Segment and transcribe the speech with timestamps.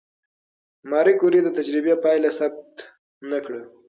[0.89, 2.67] ماري کوري د تجربې پایله ثبت
[3.29, 3.61] نه کړه؟